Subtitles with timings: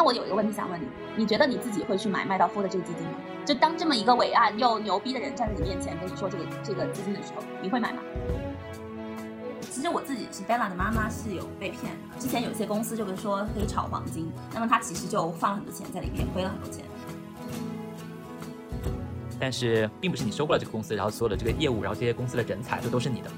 [0.00, 3.18] 那我有一个问题想问你，你觉得你自己会去买麦道夫的这个基金吗？
[3.44, 8.00] 就当这么一个伟岸又牛逼的人站在你面前跟你说这个这个基金的时候，你会买吗？
[9.70, 12.18] 其实我自己是 Bella 的妈妈，是有被骗的。
[12.18, 16.82] 之前有些公司就是说可以炒黄金，那么他其实就放了很多钱在里面，亏了很多钱。
[19.38, 23.30] 但是并不是你收购了这个公司，然后所有的这个业务，然后这些公司的人才就都是你的。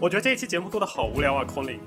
[0.00, 1.78] 我觉得这一期节目做的好无聊啊，Colin。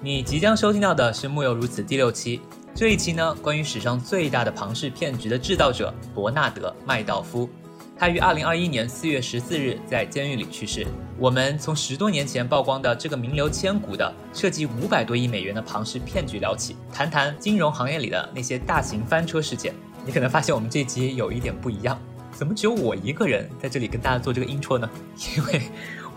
[0.00, 2.40] 你即将收听到的是《木有如此》第六期。
[2.72, 7.50] 这一期呢，关于史上最大的庞氏骗局的制造者伯纳德·麦道夫。
[7.98, 10.86] 他于二零二一年四月十四日在监狱里去世。
[11.18, 19.74] 我们从十多年前曝光的这个名流千古的涉及五百多亿美元的庞氏骗局聊起，谈谈金融行业里的那些大型翻车事件。
[20.06, 21.98] 你可能发现我们这集有一点不一样，
[22.30, 24.88] 怎么只有我一个人在这里跟大家做这个 intro 呢？
[25.36, 25.62] 因为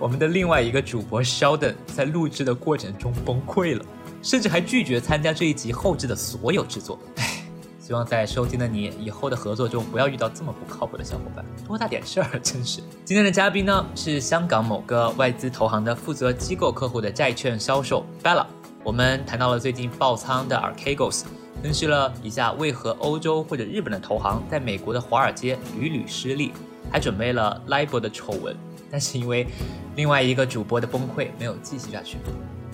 [0.01, 3.85] 我们的另外一个主播 Sheldon 在录制的过程中崩溃了，
[4.23, 6.97] 甚至还拒绝参加这一集后置的所有制作。
[7.17, 7.37] 唉。
[7.79, 12.81] 希望在收听的你以后的合作中不要遇到这么不靠谱的小伙伴，多大点事儿，真是。
[13.05, 18.47] 今天的嘉宾呢是香港某个外资投行的负责机构客户的债券销售 Bella。
[18.83, 21.25] 我们谈到了最近爆仓的 Archegos，
[21.61, 26.53] 分析了一下为何欧洲或者日本的投行在美国的华尔街屡屡失利，
[26.89, 28.55] 还准备了 Libor 的丑闻。
[28.91, 29.47] 但是因为
[29.95, 32.17] 另外一个主播的崩溃，没有继续下去。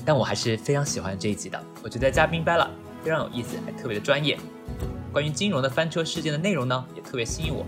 [0.04, 2.68] 但我还是非常喜欢这一集的，我觉得嘉宾 Bella
[3.04, 4.38] 非常有意思，还特别的专业。
[5.12, 7.66] 关于金融的翻车事件的内容呢，也特别吸引我。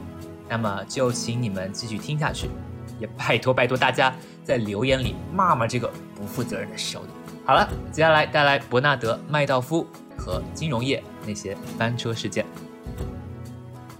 [0.48, 2.50] 那么就请你们继续听下去，
[3.00, 7.10] 也拜托拜托大家在留言里骂骂这个不负责任的小董。
[7.46, 9.86] 好了，接下来带来伯纳德·麦道夫
[10.18, 12.46] 和金融业那些翻车事件。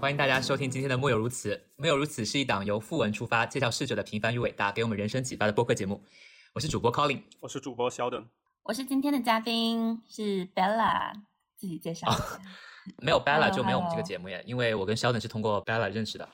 [0.00, 6.04] 欢迎大家收听今天的《莫有如此》，《莫有如此》是一档由富文出发，介绍逝者的平凡与伟大，给我们人生启发的播客节目。
[6.52, 8.26] 我是主播 Colin，我是主播 Sheldon，，
[8.64, 11.14] 我是今天的嘉宾是 Bella，
[11.56, 12.38] 自己介绍一下。
[12.98, 16.28] 没有 Bella 就没有我们这个节目耶，因为我跟 Sheldon 是通过 Bella 认识的。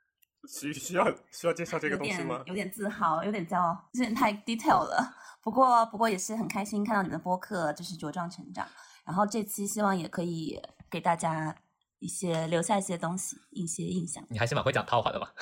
[0.48, 2.42] 需需要需要介绍这个东西吗？
[2.46, 5.14] 有点自豪，有点骄傲，有点太 detail 了。
[5.42, 8.66] 不过不过也是很开心看到你的播客就是茁壮成长。
[9.04, 10.58] 然后这期希望也可以
[10.90, 11.54] 给大家
[11.98, 14.24] 一些留下一些东西，一些印象。
[14.30, 15.32] 你还是蛮会讲套话的吧。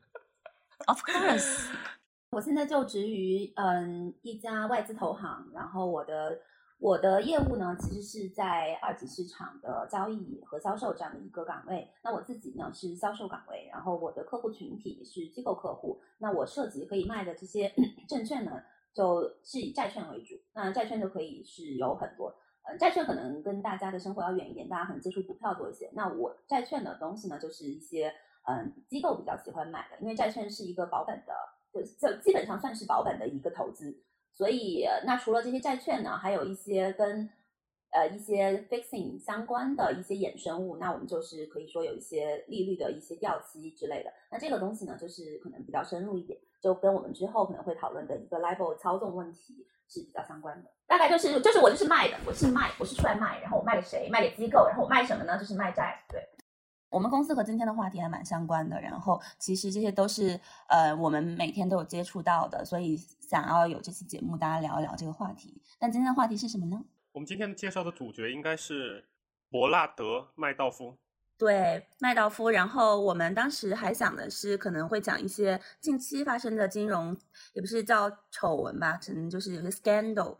[0.86, 1.68] Of course，
[2.32, 6.40] 我现在就职于嗯一家外资投行，然后我的。
[6.78, 11.88] 我的业务呢，其实是在二级市场的交易和销售这样的一个岗位。
[12.02, 16.02] 那我自己呢是销售岗位，然后我的客户群体是机构客户。
[16.18, 17.72] 那我涉及可以卖的这些
[18.08, 18.60] 证券呢，
[18.92, 20.34] 就是以债券为主。
[20.54, 25.90] 那债券就可以是有很多，呃，债券可能跟大家的生活要远一点，大家可能接触股票多一些。
[25.94, 28.12] 那我债券的东西呢，就是一些
[28.48, 31.34] 嗯机构比较喜欢买的，因为债券是一个保本的，
[31.72, 34.02] 就就基本上算是保本的一个投资。
[34.34, 37.28] 所以，那除了这些债券呢，还有一些跟
[37.90, 44.10] 呃一些 fixing 相关的一些衍生物，那我们就是可以说有一些利率的一些掉期之类的。
[44.30, 50.70] 那这个东西呢，就是可能比较深入一点，就跟我们之后可能会讨论的一个 level 操纵问题是比较相关的。
[50.86, 54.08] 大概就是就是我就是卖的，我是卖，我是出来卖，然后我卖给谁？
[54.10, 55.38] 卖给机构，然后我卖什么呢？
[55.38, 56.26] 就是卖债，对。
[56.88, 60.38] 我们公司和今天的话题还蛮相关的，然后其实这些都是
[60.68, 65.62] 呃我们每天都有接触到的，所以想要有这期节目大家聊一聊这个话题。
[65.78, 66.84] 但今天的话题是什么呢？
[67.12, 69.06] 我们今天介绍的主角应该是
[69.50, 70.98] 伯纳德·麦道夫。
[71.42, 72.50] 对，麦道夫。
[72.50, 77.16] 然后我们当时还想的是可能会讲一些近期发生的金融，
[77.52, 80.36] 也不是叫丑闻吧，可能就是有些 scandal。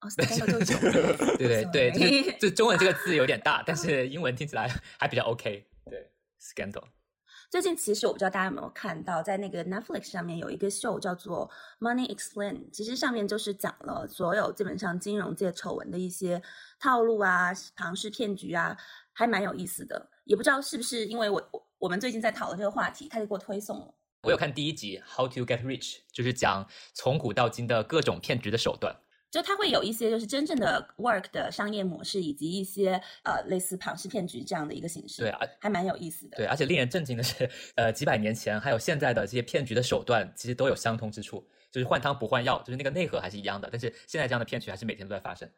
[0.00, 1.16] 哦，scandal 就是丑闻。
[1.36, 4.70] 对对对，这中文这个字有点大，但是英文听起来
[5.00, 6.12] 还比较 OK 对。
[6.40, 6.84] Scandal。
[7.50, 11.50] 最近其实我不知道大家有没有看到，在那个 Netflix 上面有一个秀叫做
[11.84, 16.42] 《Money Explain》，其实上面就是讲了所有基本上金融界丑闻的一些
[16.78, 18.76] 套路啊、庞氏骗局啊，
[19.16, 20.10] 还蛮有意思的。
[20.24, 23.94] 也不知道是不是因为我我我们最近在讨论这个话题，他就给我推送了。
[24.22, 28.94] 我有看第一集《How to Get Rich》，就是讲从古到今的各种骗局的手段。
[29.28, 36.36] 就它会有一些就是真正的 work 的商业模式，以及一些呃类似庞氏骗局这样的一个形式，对啊，还蛮有意思的。
[36.36, 43.68] 对，而且令人震惊的是，呃，几百年前还有现在的这些骗局的手段，其实都有相通之处，就是换汤不换药，就是那个内核还是一样的。
[43.70, 45.50] 但是现在这样的骗局还是每天都在发生。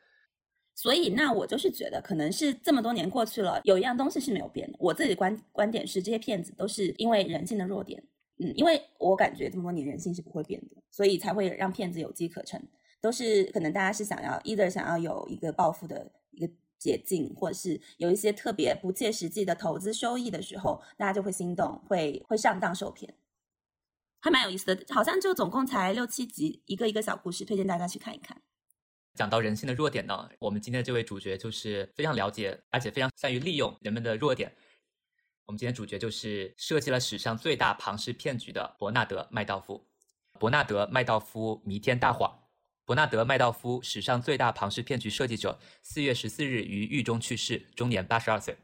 [0.80, 4.78] 所以，那我就是觉得，可能是这么多年过去了，有一样东西是没有变的。
[4.78, 8.00] 我自己的观观点是，这些骗子都是因为人性的弱点，
[8.38, 12.62] 嗯，因为我感觉这么多年人性是不会变的，所以才会让骗子有机可乘。
[13.00, 23.12] 都是可能大家是想要，either 想要有一个暴富的一个捷径，或者是有一些特别不切实际的投资收益的时候，大家就会心动，会会上当受骗，
[24.20, 24.94] 还蛮有意思的。
[24.94, 28.40] 好像就总共才六七集，一个一个小故事，推荐大家去看一看。
[29.18, 34.54] 讲到人性的弱点呢，我们今天这位主角就是非常了解，而且非常善于利用人们的弱点。
[35.44, 39.84] 我们今天主角就是设计了史上最大庞氏骗局的伯纳德·麦道夫。
[40.38, 42.32] 伯纳德·麦道夫弥天大谎。
[42.84, 48.56] 伯纳德·麦道夫，史上最大庞氏骗局设计者，四月十四日于狱中去世，终年八十二岁。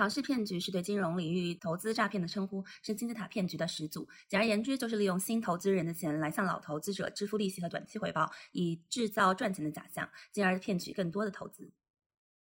[0.00, 4.08] 庞氏骗局是对金融领域投资诈骗的称呼，是金字塔骗局的始祖。
[4.28, 11.70] 简而言之，就是利用新投资人的钱来向老投资者支付利息和短期回报，以制造赚钱的假象，进而骗取更多的投资。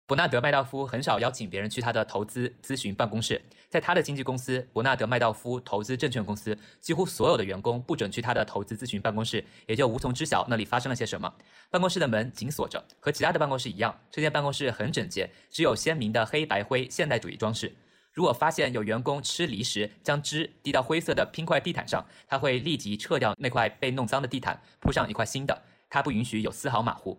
[0.09, 3.39] 伯纳德·麦道夫很少邀请别人去他的投资咨询办公室，
[3.69, 11.31] 在他的经纪公司伯纳德·麦道夫投资证券公司，几乎所有的员工不准去他的投资咨询办公室，也就无从知晓那里发生了些什么。
[11.69, 17.71] 办公室的门紧锁着，和其他的办公室一样，这间办公室很整洁，只有鲜明的黑白灰现代主义装饰。
[18.11, 25.61] 如果发现有员工吃梨时将汁滴到灰色的拼块地毯上，他会立即撤掉那块被弄脏的地毯，铺上一块新的。
[25.87, 27.15] 他不允许有丝毫马虎。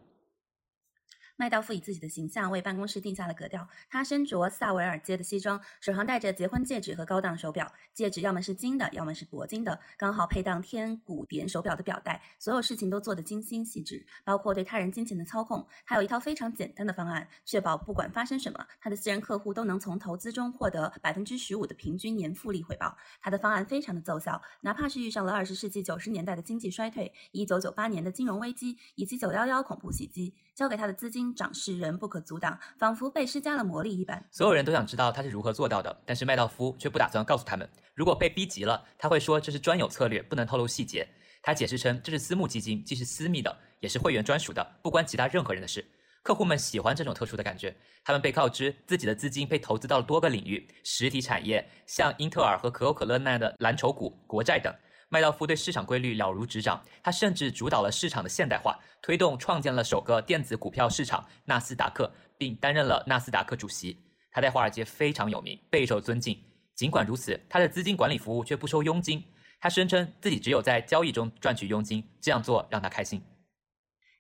[1.40, 3.66] 麦道夫以自己的形象为办公室定下了格调。
[3.88, 12.20] 他身着萨维尔街的西装，手上戴着结婚戒指和高档手表，戒指要么是金的，要么是铂金的，刚好配当天古典手表的表带。
[12.38, 15.66] 所有事情都做得精心细致，包括对他人金钱的操控。
[15.86, 22.94] 他有一套非常简单的方案，确保不管发生什么，他的私人客户都能从投资中获得百分之十五的平均年复利回报。
[23.22, 31.29] 他的方案非常的奏效，哪怕是遇上了二十世纪九十年代的经济衰退、一九九八年的金融危机以及九幺幺恐怖袭击，交给他的资金。
[31.34, 34.24] 涨势仍不可阻挡，仿佛被施加了魔力一般。
[34.30, 37.68] 所有人都想知道他是如何做到的，但是麦道夫却不打算告诉他们。
[37.94, 41.06] 如果被逼急了，他会说这是专有策略，不能透露细节。
[41.42, 45.84] 他解释称这是私募基金，既是私密的，也是会员专属的，不关其他任何人的事。
[46.22, 47.74] 客户们喜欢这种特殊的感觉，
[48.04, 54.70] 他们被告知自己的资金被投资到了多个领域：实体产业，像英特尔和可口可乐那样的蓝筹股、国债等。
[55.12, 62.08] 麦道夫对市场规律了如指掌，他甚至主导了市场的现代化，推动创建了首个电子股票市场纳斯达克，
[62.38, 64.00] 并担任了纳斯达克主席。
[64.30, 66.40] 他在华尔街非常有名，备受尊敬。
[66.76, 69.20] 尽管如此，他的资金管理服务却不收佣金。
[69.58, 73.20] 他声称自己只有在交易中赚取佣金，这样做让他开心。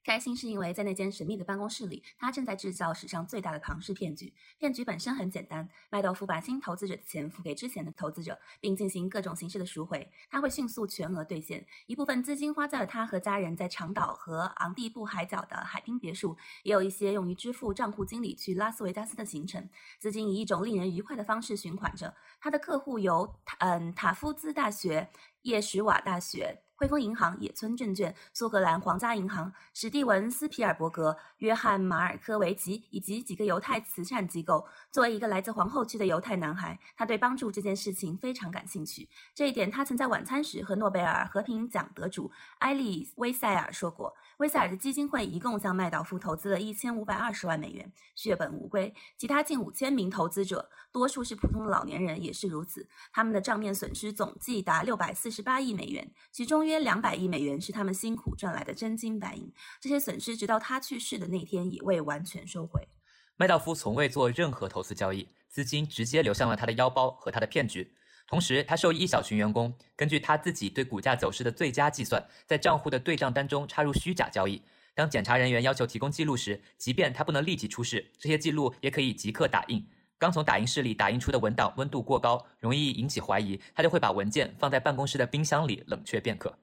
[0.02, 4.32] 开心是因为在那间神秘的办公室里，他正在制造史上最大的庞氏骗局。
[4.58, 10.10] 骗局本身很简单，麦道夫把新投资者的钱付给之前的投资者，并进行各种形式的赎回。
[10.30, 19.68] 他会迅速全额兑现，一部分资金花在了他和家人在长岛和昂蒂布海角的海滨别墅，也有一些用于支付账户经理去拉斯维加斯的行程。
[19.98, 22.14] 资金以一种令人愉快的方式循环着。
[22.40, 25.10] 他的客户有嗯塔夫兹大学、
[25.42, 26.62] 叶什瓦大学。
[26.80, 34.66] 汇丰银行、野村证券、苏格兰皇家银行、史蒂文斯皮尔伯格、约翰马尔科维奇以及几个犹太慈善机构。
[34.90, 39.06] 作为一个来自皇后区的犹太男孩，他对帮助这件事情非常感兴趣。
[39.34, 44.16] 这一点，他曾在晚餐时和诺贝尔和平奖得主埃利威塞尔说过。
[44.40, 48.94] 威塞尔的基金会一共向麦道夫投资了一千五百二十万美元，血本无归。
[49.18, 52.88] 其他近五千名投资者，多数是普通的老年人，也是如此。
[53.12, 59.52] 他们的账面损失总计达六百四十八亿美元，其中约两百亿美元是他们辛苦赚来的真金白银。
[59.78, 62.88] 这些损失直到他去世的那天也未完全收回。
[63.36, 67.92] 麦道夫从未做任何投资交易，资金直接流向了他的腰包和他的骗局。
[68.30, 74.62] 同时，他授意一小群员工根据他自己对股价走势的最佳计算，在账户的对账单中插入虚假交易。
[74.94, 79.84] 当检查人员要求提供记录时，即便他不能立即出示，这些记录也可以即刻打印。
[80.16, 86.56] 刚从打印室里打印出的文档温度过高，容易引起怀疑，他就会把文件放在办公室的冰箱里冷却便可。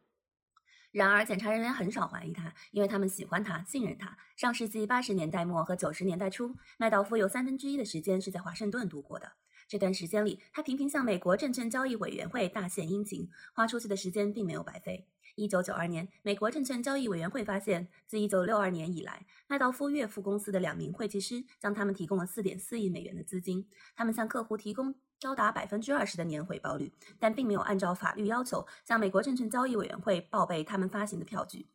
[0.91, 4.17] 然而，检查人员很少怀疑他，因为他们喜欢他，信任他。
[4.37, 9.33] 上世纪八十年代末和九十年代初，麦道夫有三分之一的时间是在华盛顿度过的。
[9.67, 15.05] 这段时间里，他频频向美国证券交易委员会大献殷勤，花出去的时间并没有白费。
[15.35, 31.67] 一九九二年，美国证券交易委员会发现，自一九六二年以来，麦道夫岳父公司的两名会计师向他们提供了四点四亿美元的资金，他们向客户提供高达百分之二十的年回报率，但并没有按照法律要求向美国证券交易委员会报备他们发行的票据。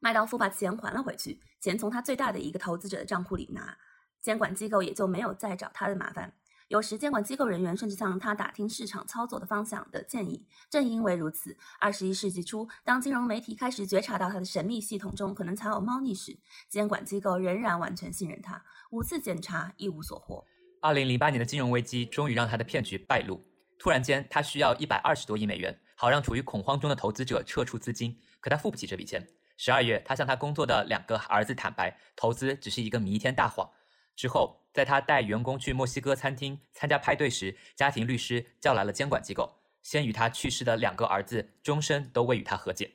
[0.00, 3.78] 麦道夫把钱还了回去，钱从他最大的一个投资者的账户里拿，
[4.20, 6.34] 监管机构也就没有再找他的麻烦。
[6.72, 10.42] 有时，监管机构人员甚至向他打听市场操作的方向的建议。
[10.70, 16.34] 正因为如此，二十一世纪初，当金融媒体开始觉察到他的神秘系统中可能藏有猫腻时，
[16.70, 18.64] 监管机构仍然完全信任他。
[18.90, 20.42] 五次检查一无所获。
[20.80, 23.44] 二零零八年的金融危机终于让他的骗局败露。
[23.78, 28.18] 突然间，他需要一百二十多亿美元，好让处于恐慌中的投资者撤出资金。
[28.40, 29.22] 可他付不起这笔钱。
[29.58, 33.68] 十二月，他向他工作的两个儿子坦白，投资只是一个弥天大谎。
[34.14, 39.50] 之后，在他带员工去墨西哥餐厅参加派对时，家庭律师叫来了监管机构。
[39.82, 42.92] 先与他去世的两个儿子终身都未与他和解。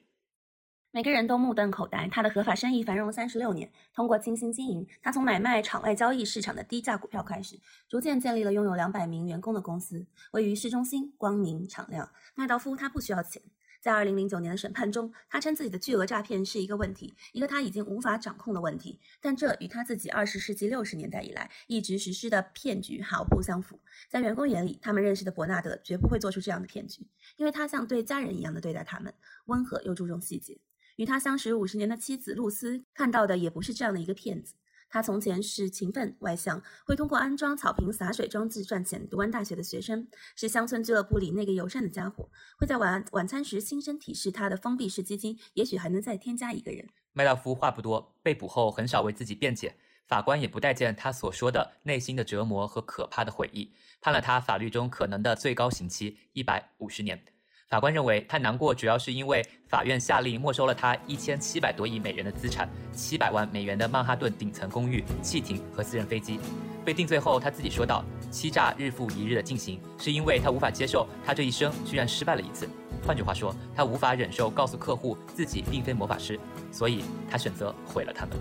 [0.91, 2.07] 每个人都目瞪口呆。
[2.07, 7.59] 他的合法生意繁荣三十六年，通过精心经营，他从买卖场外交易市场的低价股票开始，
[7.89, 12.09] 逐渐建立了拥有两百名员工的公司，位于市中心，光明敞亮。
[12.35, 13.41] 麦道夫他不需要钱。
[13.81, 18.99] 在二零零九年的审判中，他称自己的巨额诈骗是一个问题，一个他已经无法掌控的问题。
[19.21, 23.79] 但这与他自己二十世纪六十年代以来一直实施的骗局毫不相符。
[24.09, 27.07] 在员工眼里，他们认识的伯纳德绝不会做出这样的骗局，
[27.37, 29.13] 因为他像对家人一样的对待他们，
[29.45, 30.59] 温和又注重细节。
[30.97, 34.55] 与他相识五十年的妻子露丝看到的也不是这样的一个骗子。
[34.89, 46.87] 他从前是勤奋外向，会通过安装草坪洒水装置赚钱，读完大学的学生，是乡村俱乐部里那个友善的家伙，会在晚晚餐时轻声提示他的封闭式基金，也许还能再添加一个人。
[47.13, 49.75] 麦道夫话不多，被捕后很少为自己辩解，
[50.07, 57.23] 法官也不待见他所说的内心的折磨和可怕的悔意，判了他法律中可能的最高刑期一百五十年。
[57.69, 66.39] 法官认为，他难过主要是因为法院下令没收了他一千七百多亿美元的资产，七百万美元的曼哈顿顶层公寓、汽艇和私人飞机。
[66.85, 72.69] 被定罪后，他自己说道：“欺诈日复一日的进行，是因为他无法接受他这一生居然失败了一次。
[73.05, 76.39] 换句话说，他无法忍受告诉客户自己并非魔法师，
[76.71, 78.37] 所以他选择毁了他们。”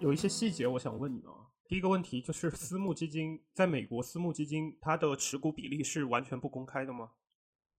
[0.00, 1.30] 有一些细节我想问你啊。
[1.68, 7.10] 第一个问题就是私募基金在美国，私募基金它的持股比例是完全不公开的吗？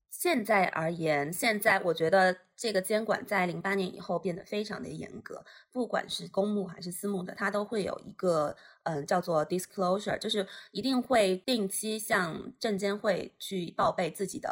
[0.09, 14.49] 现在而言，现在我觉得这个监管在零八年以后变得非常的严格，不管是公募还是私募的，它都会有一个嗯叫做 disclosure，就是一定会定期向证监会去报备自己的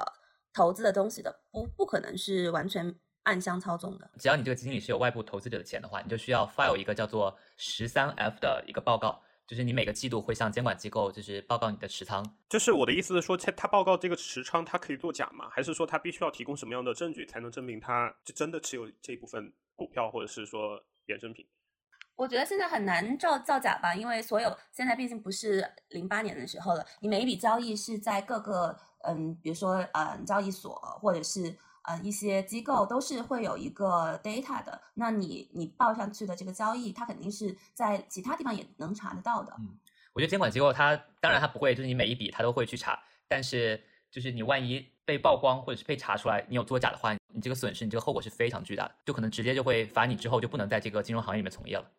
[0.54, 4.10] 投资的东西的，不不可能是完全暗箱操纵的。
[4.20, 9.22] 只要你这个基金里是有外部投资者的钱的话，你就需要 file 一个叫做十三 F 的一个报告。
[9.48, 15.48] 就是你每个季度会向监管机构就是报告你的持仓，就是我的意思是说，他他报告这个持仓，他可以作假吗？
[15.50, 20.78] 还是说他必须要提供什么样的证据才能证明他就真的持有这一部分股票或者是说
[21.08, 21.48] 衍生品？
[22.18, 31.58] 我觉得现在很难造造假吧，因为所有现在毕竟不是零八年的时候了，你每一笔交易是在各个嗯，比如说嗯交易所或者是。
[31.88, 39.56] 呃，一些机构都是会有一个 data 的，那你你报上去的这个交易，它肯定是在其他地方也能查得到的。
[39.58, 39.70] 嗯，
[40.12, 51.90] 我觉得监管机构它当然它不会，就是你每一笔它都会去查，但是就是你万一被曝光或者是被查出来你有作假的话，你这个损失，你这个后果是非常巨大的，就可能直接就会罚你之后就不能在这个金融行业里面从业了。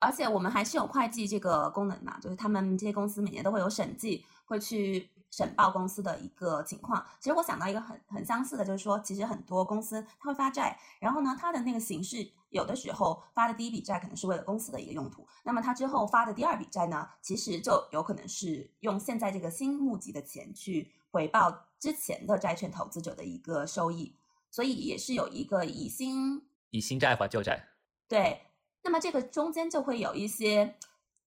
[0.00, 5.08] 而且我们还是有会计这个功能嘛，就是他们这些公司每年都会有审计，会去。
[5.30, 24.16] 审报公司的一个情况，其实我想到一个很很相似的，就是说，其实很多公司它会发债，然后呢，它的那个形式有的时候发的第一笔债可能是为了公司的一个用途，那么它之后发的第二笔债呢，其实就有可能是用现在这个新募集的钱去回报之前的债券投资者的一个收益，
[24.50, 27.68] 所以也是有一个以新以新债还旧债。
[28.08, 28.46] 对，
[28.82, 30.76] 那么这个中间就会有一些。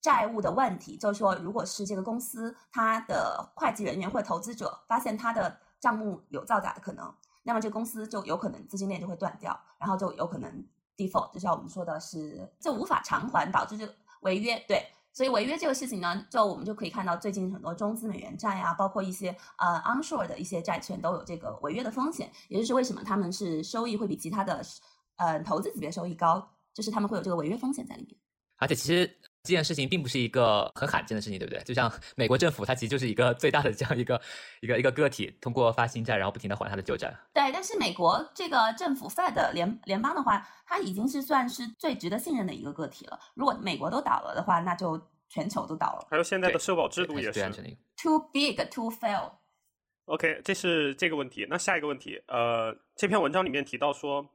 [0.03, 7.11] 债务的问题，就是说，如果是这个公司它的会计人员或者投资者发现它的账目有造假的可能，
[7.43, 10.67] 那么这公司就有可能资金链就会断掉，然后就有可能
[10.97, 14.61] default，就像我们说的是就无法偿还，导致这个违约。
[14.67, 24.61] 对，所以违约这个事情呢，就我们就可以看到最近很多中资美元债啊，包括一些呃 onshore 的一些债券都有这个违约的风险，也就是为什么他们是收益会比其他的
[25.15, 28.17] 呃投资级别收益高，就是他们会有这个违约风险在里面。
[28.57, 29.17] 而且其实。
[29.43, 31.61] 这件事情并不是一个很罕见的事情，对不对？
[31.63, 34.19] 就像美国政府，它其实就是一个最大的这样一个
[34.61, 37.13] 一个一个个体，通过发新债，然后不停的还它的旧债。
[37.33, 43.19] 对，但是美国这个政府 Fed 联联邦的话，它已经是算是最值得信任的一个个体了。
[43.33, 44.97] 如果美国都倒了的话，那就
[45.27, 46.07] 全球都倒了。
[46.09, 47.41] 还有现在的社保制度也是
[48.01, 49.29] too big to fail。
[50.05, 51.45] OK，这是这个问题。
[51.49, 54.25] 那下一个问题，呃，这篇文章里面提到说。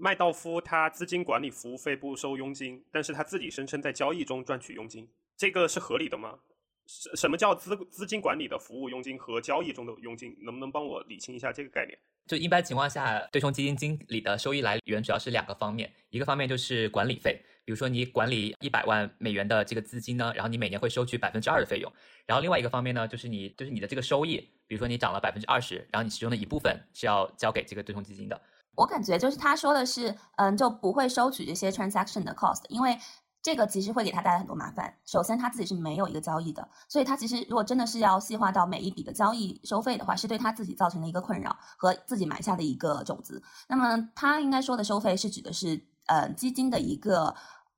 [0.00, 6.38] 麦道夫他资金管理服务费不收佣金，但是他自己声称在交易中赚取佣金，这个是合理的吗？
[6.86, 10.34] 什什么叫资资金管理的服务佣金和交易中的佣金？
[10.40, 11.98] 能不能帮我理清一下这个概念？
[12.26, 21.92] 就一般情况下，对冲基金经理的收益来源主要是两个方面，一个方面就是管理费，比如说你管理一百万美元的这个资金呢，然后你每年会收取百分之二的费用，
[22.24, 28.40] 然后另外一个方面呢，就是你就是你的这个收益，比如说你涨了百分之二十，然后你其中的一部分是要交给这个对冲基金的。
[28.80, 32.98] 我感觉就是他说的是，嗯，就不会收取这些 transaction 的 cost，因为
[33.42, 34.94] 这个其实会给他带来很多麻烦。
[35.04, 43.42] 首先，他自己是没有一个交易的，所以他其实如果真的是要细化到每一笔的交易收费的话，是对他自己造成的一个困扰和自己埋下的一个种子。
[43.68, 47.34] 那么他应该说的收费是指的是，呃，基金的一个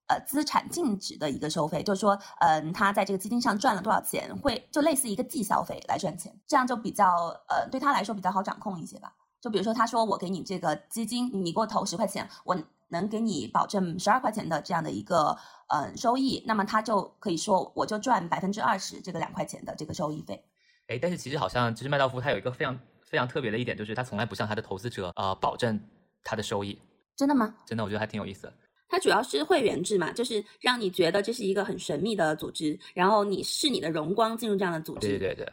[0.07, 7.07] 呃资产净值的一个收费，就是说，嗯，他在这个基金上赚了多少钱，会就类似一个绩效费来赚钱，这样就比较
[7.49, 9.13] 呃对他来说比较好掌控一些吧。
[9.43, 12.57] 就比如说，他说我给你这个基金，你给我投十块钱，我
[12.89, 20.41] 能给你保证十二块钱的这样的一个嗯收益，那么他就可以说我就赚百分之二十这个两块钱的这个收益费。
[20.87, 25.79] 哎，但是其实好像其实麦道夫他有一个非常非常特别的一点，就是他从来不向他的投资者呃保证
[26.23, 26.79] 他的收益。
[27.17, 27.53] 真的吗？
[27.67, 28.55] 真的，我觉得还挺有意思的。
[28.89, 35.09] 它主要是会员制嘛，就是让你觉得这是一个很神秘的组织，然后你是你的荣光进入这样的组织。
[35.09, 35.53] 对对对。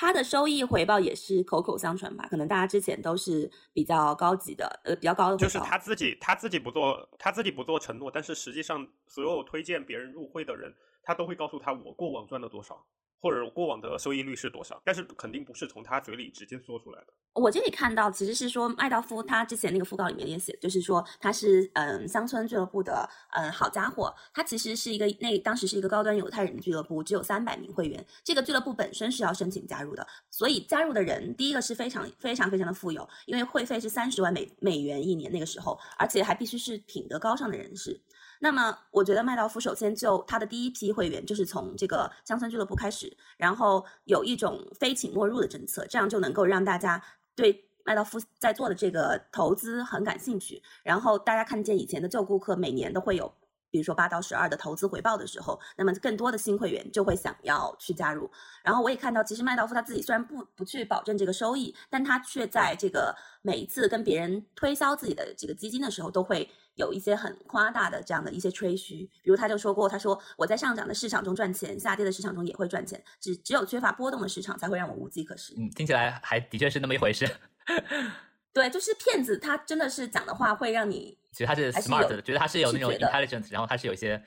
[0.00, 2.24] 它的收益回报也是口口相传吧？
[2.30, 5.36] 可能大家之前都是比较高级的，呃，比较高的。
[5.36, 12.86] 就是他自己，他自己不做，他自己不做承诺，但是实际上所有推荐别人入会的人，他都会告诉他我过往赚了多少。
[13.20, 14.80] 或者过往的收益率是多少？
[14.84, 17.12] 但是肯定不是从他嘴里直接说出来的。
[17.34, 28.04] 我这里看到其实是说麦道夫他之前那个讣告里面也写，就是说他是嗯乡村俱乐部的嗯好家伙，他其实是一个那当时是一个高端犹太人俱乐部，只有三百名会员。
[28.24, 38.00] 这个俱乐部本身是要申请加入的，所以加入的人第一个是非常非常非常的富有，因为会费是三十万美美元一年那个时候，而且还必须是品德高尚的人士。
[38.40, 47.02] 那么，我觉得麦道夫首先就他的第一批会员就是从这个乡村俱乐部开始，然后有一种非请莫入的政策，这样就能够让大家
[47.34, 50.62] 对麦道夫在做的这个投资很感兴趣。
[50.84, 53.32] 然后大家看见以前的旧顾客每年都会有，
[53.70, 58.30] 比如说八到十二的投资回报的时候，那么更多的新会员就会想要去加入。
[58.62, 66.48] 然后我也看到，其实麦道夫他自己虽然不不去保证这个收益，但他却在这个每一次跟别人推销自己的这个基金的时候都会。
[66.78, 75.54] 有一些很夸大的这样的一些吹嘘，比如他就说过，他说我在上涨的市场中赚钱，下跌的市场中也会赚钱，只只有缺乏波动的市场才会让我无计可施。
[75.58, 77.28] 嗯，听起来还的确是那么一回事。
[78.54, 84.20] 对，就是骗子，他真的是讲的话会让你，其实他是 smart 的，觉得他是有那种 intelligence，然后他是有一些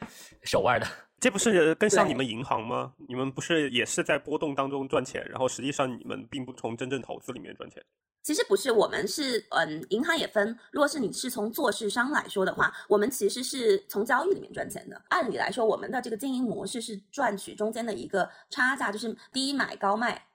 [0.44, 0.88] 手腕的。
[1.20, 2.94] 这不是更像你们银行吗？
[3.08, 7.84] 你们不是也是在波动当中赚钱，然后实际上你们并不从真正投资里面赚钱。
[8.24, 10.58] 其实不是，我们是嗯，银行也分。
[10.72, 15.02] 如果是你是从做市商来说的话，我们其实是从交易里面赚钱的。
[15.10, 20.28] 按理来说，我们的这个经营模式是赚取中间的一个差价，就是低买高卖。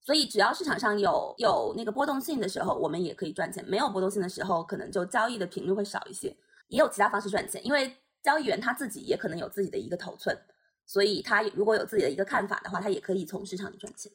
[0.00, 6.36] 所以只要市场上有有那个波动性的时候，我们也可以赚钱；没有波动性的时候，可能就交易的频率会少一些。
[6.68, 10.38] 也有其他方式赚钱，因为交易员他自己也可能有自己的一个头寸，
[10.86, 14.12] 所以他如果有自己的一个看法的话，他也可以从市场里赚钱。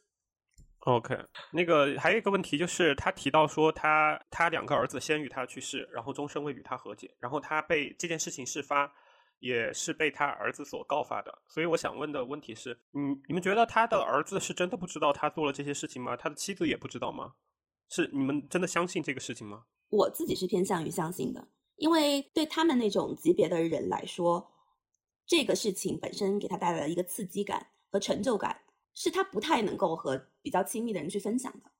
[0.90, 1.16] OK，
[1.52, 8.92] 那个还有一个问题就是，他提到说他他两个儿子先与他去世，然后终身未与他和解，然后他被这件事情事发，
[9.38, 11.32] 也是被他儿子所告发的。
[11.48, 16.18] 所以我想问的问题是，嗯，你们觉得他的儿子是真的不知道他做了这些事情吗？
[16.18, 17.34] 他的妻子也不知道吗？
[17.90, 19.66] 是你们真的相信这个事情吗？
[19.90, 24.52] 我自己是偏向于相信的，因为对他们那种级别的人来说，
[25.28, 28.62] 这个事情本身给他带来了一个刺激感和成就感。
[28.94, 31.72] 是他不太能够和比较亲密的人去分享的。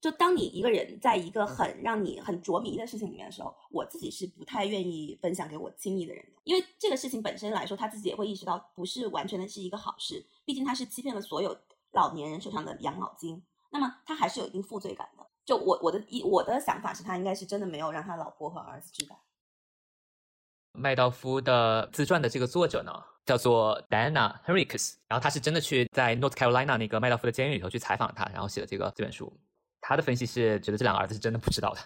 [0.00, 10.24] 就当你一个人在一个很让你很着迷的事情里面的时候，我自己是不太愿意分享给我亲密的人的，因为这个事情本身来说，他自己也会意识到不是完全的是一个好事。
[10.46, 11.54] 毕竟他是欺骗了所有
[11.92, 15.26] 老年人手上的养老金，那么他还是有一定负罪感的。
[15.44, 19.20] 就我我的一我的想法是他应该是真的没有让他老婆和儿子知道。
[20.72, 22.92] 麦道夫的自传的这个作者呢？
[23.26, 29.32] 叫做 Diana h e r r i c s 然后他是真的去在 North Carolina 那个麦道夫的监狱里头去采访他，然后写了这个这本书。
[29.80, 31.80] 他的分析是觉得这两个儿子是真的不知道的，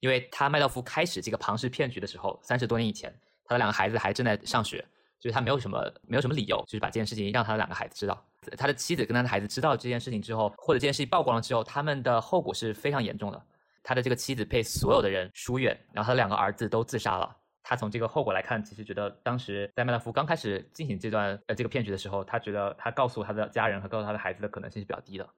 [0.00, 3.10] 因为他麦道夫开始这个庞氏骗局的时候，三十多年以前，
[3.44, 4.84] 他的两个孩子还正在上学，
[5.18, 8.22] 就是他没有什么没有什么理由，就是把这件事情让他的两个孩子知道。
[8.58, 13.42] 他的妻子跟他的孩子知道这件事情之后，或者这件事情曝光了之后，他们的后果是非常严重的。
[13.82, 17.34] 他的这个妻子被所有的人疏远，然后他的两个儿子都自杀了。
[17.62, 25.28] 他从这个后果来看，其实觉得当时在麦道夫刚开始进行这段呃这个骗局的时候，他觉得他告诉他的家人和告诉他的孩子的可能性是比较低的。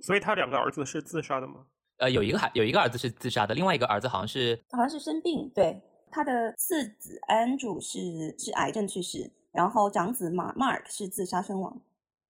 [0.00, 1.66] 所以他两个儿子是自杀的吗？
[1.98, 11.80] 呃，有一个孩有一个儿子是自杀的，另外一个儿子好像是好像是生病，对，他的次子 Andrew 是是癌症去世，然后长子马 Mark 是自杀身亡。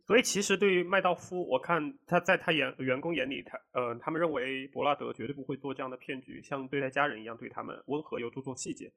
[0.08, 8.90] 所以其实对于麦道夫，我看他在他员员工眼里，他呃，他们认为伯拉德绝对不会做这样的骗局，像对待家人一样对他们温和又注重细节。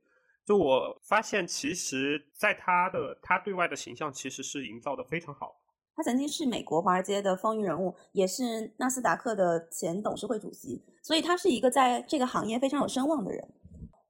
[0.45, 5.53] 就我发现，其实在他的他对外的形象其实是营造的非常好。
[5.97, 13.45] 他曾经是美国华尔街的风云人物，也是纳斯达克的前董事会主席，所以他是一个在这个行业非常有声望的人。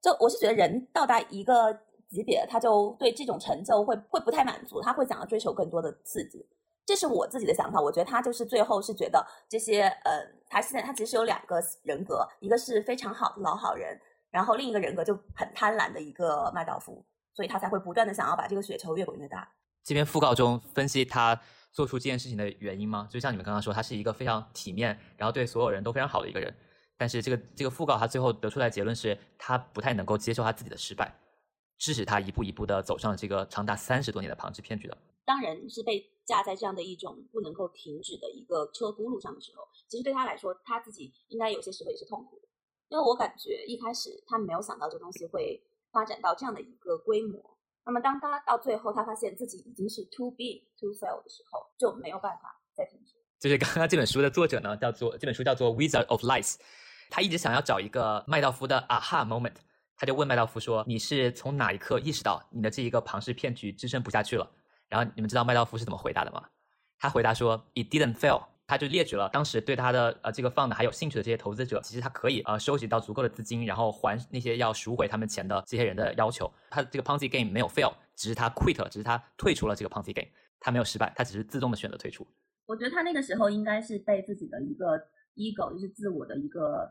[0.04, 1.74] 就我是觉得，人到达一个
[2.08, 6.46] 级别，他就对这种成就会会不太满足，他会想要追求更多的刺激。
[6.86, 10.12] 这是我自己的想法，我觉得他就是最后是觉得这些，呃，
[10.48, 19.48] 他现在他其实有两个人格，一个是非常好的老好人，然后另一个人格就很贪婪的一个麦道夫，所以他才会不断的想要把这个雪球越滚越大。
[19.84, 21.40] 这篇讣告中分析他
[21.72, 23.08] 做出这件事情的原因吗？
[23.10, 26.54] 就像你们刚刚说，他是一个非常体面，然后对所有人都非常好的一个人，
[26.98, 31.16] 但是这个这个讣告他最后得出来结论是他不太能够接受他自己的失败，
[31.78, 34.98] 致使他一步一步的走上了这个长达三十多年的庞氏骗局的。
[35.24, 42.48] 当然是被架在这样的一种不能够停止的一个车轱辘上的时候，其实对他来说，他自己应该有些时候也是痛苦的，
[42.90, 47.58] 因为我感觉一开始他没有想到这东西会发展到这样的一个规模。
[47.84, 53.16] 那么当他到最后他发现自己已经是 too big to fail 的时候，就没有办法再停止。
[53.40, 56.54] 就是刚刚这本书的作者呢，叫做这本书叫做《Wizard of Lies》，
[57.10, 59.56] 他一直想要找一个麦道夫的 aha moment，
[59.98, 64.48] 他就问麦道夫说：“你是从哪一刻意识到你的这一个庞氏骗局支撑不下去了？”
[64.92, 66.44] 然后你们知道麦道夫是怎么回答的吗？
[67.00, 76.50] 他回答说：“It didn't fail。”他就列举了当时对他的呃这个 fund 还有兴趣的这些投资者，其实他可以呃收集到足够的资金，然后还那些要赎回他们钱的这些人的要求。
[76.70, 82.26] 他这个 Ponzi game 没有 fail，只是他 quit 了，只是他退出了这个 Ponzi game，他没有失败，他只是自动的选择退出。
[82.66, 84.98] 我觉得他那个时候应该是被自己的一个
[85.36, 86.90] ego，就是自我的一个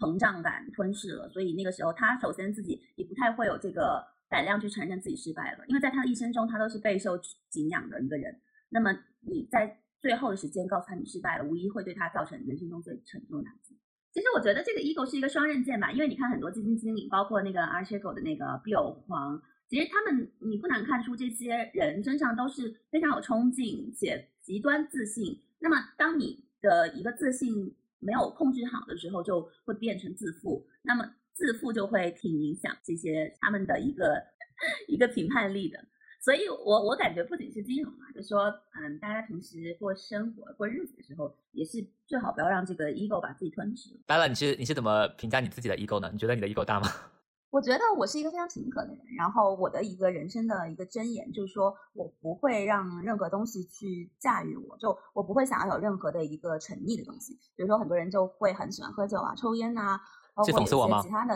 [0.00, 7.18] 膨胀感吞噬了，所以那个时候他首先自己也不太会有这个胆量去承认自己失败了，因为在他的一生中，他都是备受
[7.50, 8.40] 敬仰的一个人。
[8.70, 13.76] 那么你在最后的时间告诉他你失败了，无疑会对他造成人生中最沉重的打击。
[14.12, 25.42] 其实我觉得这个 ego 是一个双刃剑吧，因为你看很多基金经理，包括那个 a r c h i g o 的那个 Bill 黄，其实他们你不难看出这些人身上都是非常有冲劲且极端自信。
[25.58, 30.66] 那么当你的一个自信没有控制好的时候，就会变成自负。
[30.82, 34.22] 那么自负就会挺影响这些他们的一个
[34.88, 35.78] 一个评判力的。
[36.22, 43.98] 所以，我我感觉不仅是金融嘛，就说，嗯，大家平时过生活、过日子的时候，也是最好不要让这个 ego 把自己吞噬。
[44.06, 46.10] 当然，你是你是怎么评价你自己的 ego 呢？
[46.12, 46.86] 你觉得你的 ego 大吗？
[47.48, 57.32] 我觉得我是一个非常勤恳的人，然后我的一个人生的一个箴言就是说，我不会让任何东西去驾驭我，就我不会想要有任何的一个沉溺的东西。
[57.56, 59.98] 比如说，很多人就会很喜欢喝酒啊、抽烟呐，
[60.40, 61.34] 包括一些其他的。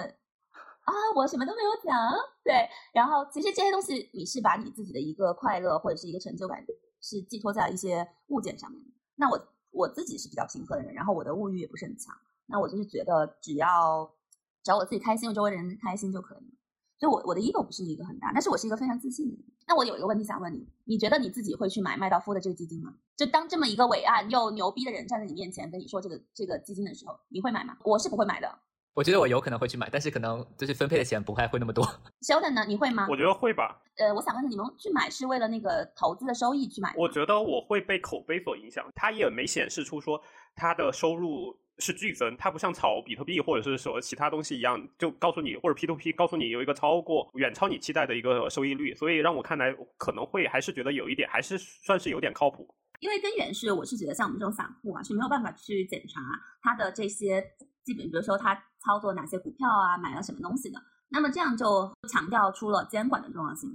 [0.84, 1.94] 啊，我什么都没有讲，
[2.42, 2.68] 对。
[2.92, 6.62] 然后其实这些东西，你是把你自己的一个快乐或者是一个成就感，
[7.00, 8.82] 是寄托在一些物件上面。
[9.16, 12.14] 那我我自己是比较平和的人，然后我的物欲也不是很强。
[12.46, 14.14] 那我就是觉得，只要
[14.62, 16.52] 只要我自己开心，我周围人开心就可以了。
[16.98, 19.42] 所以，我我的 ego 不是一个很大，但是我是一个非常自信的人。
[19.66, 22.94] 那我有一个问题想问你，你觉得你自己会去买麦道夫的这个基金吗？
[23.16, 27.78] 就当这么一个伟岸又牛逼的人站在你面前跟你说这个这个基金的时候，你会买吗？
[27.82, 28.58] 我是不会买的。
[28.94, 31.84] 我觉得我有可能会去买，但是可能就是分配的钱不会会那么多。
[32.22, 32.64] Sheldon 呢？
[32.64, 33.08] 你会吗？
[33.10, 33.82] 我觉得会吧。
[33.96, 36.94] 呃，我想问你们去买是为了那个投资的收益去买？
[36.96, 38.88] 我觉得我会被口碑所影响。
[38.94, 40.22] 它也没显示出说
[40.54, 48.94] 它的收入是剧增，它不像炒比特币或者是说其他东西一样，就告诉你或者 P to P 告诉你有一个超过远超你期待的一个收益率。
[48.94, 52.72] 所以让我看来可能会还是觉得有一点还是算是有点靠谱。
[53.00, 56.20] 因为根源是我是觉得像我们这种散户啊是没有办法去检查
[56.62, 57.44] 它的这些。
[57.84, 63.70] 基本，比如说他操作哪些股票啊，买了什么东西的，那么这样就强调出了监管的重要性。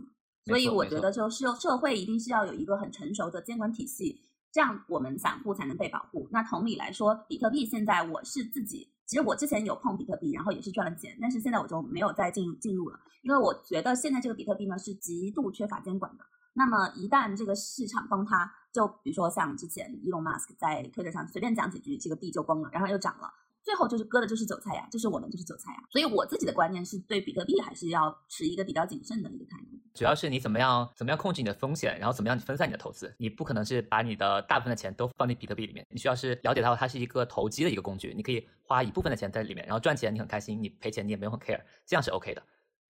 [0.45, 4.19] 所以我觉得，就是社会一定是要有一个很成熟的监管体系，
[4.51, 6.27] 这样我们散户才能被保护。
[6.31, 16.25] 那同理来说，比特币现在我是自己，其实我之前有碰比特币，然后也是赚了钱，但是现在我就没有再进进入了，因为我觉得现在这个比特币呢是极度缺乏监管的。
[16.53, 23.31] 那么一旦这个市场崩塌，就比如说像之前 Elon Musk 在推特上随便讲几句，这个币就崩了，然后又涨了。
[23.61, 29.77] 最后就是割的就是韭菜呀，就是我们就是韭菜呀，所以我自己的观念是对比特币还是要持一个比较谨慎的一个态度。
[29.93, 33.13] 主要是你怎么样怎么样控制你的风险，然后怎么样分散你的投资。
[33.17, 42.41] 你不可能是把你的大部分的钱都放进比特币里面，你需要是了解到它是一个投机的一个工具，你可以花一部分的钱在里面，然后赚钱你很开心，你赔钱你也没有很 care，这样是 OK 的。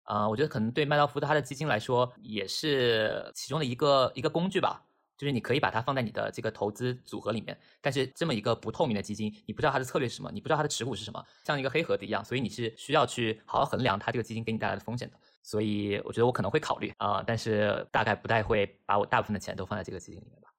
[0.04, 4.82] 啊，我觉得可能对麦道夫他的基金来说也是其中的一个一个工具吧。
[5.16, 15.18] 就是你可以把它放在你的这个投资组合里面，但是这么一个不透明的基金，你不知道它的策略是什么，你不知道它的持股是什么，像一个黑盒子一样，所以你是需要去好好衡量它这个基金给你带来的风险的。
[15.42, 20.50] 所以我觉得我可能会考虑啊，但是大概不太会把我大部分的钱都放在这个基金里面吧。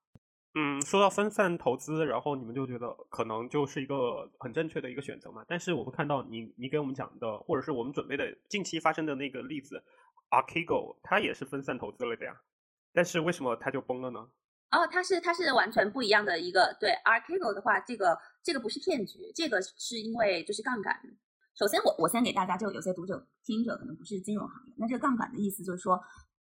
[0.58, 5.44] 嗯，说到分散投资，然后你们就觉得可能就是一个很正确的一个选择嘛。
[5.48, 9.84] 但是我们看到你你给我们讲的，或者是我们准备的近期发生的那个例子
[10.30, 12.40] ，archego 它也是分散投资了的呀，
[12.94, 14.30] 但是为什么它就崩了呢？
[14.72, 21.00] 哦，它是它是完全不一样的一个对 a r c a g o 的话，这个这个不是骗局，这个是因为就是杠杆。
[21.58, 25.98] 首先，我我先给大家，就有些读者听者可能不是金融行业，那这个杠杆的意思就是说，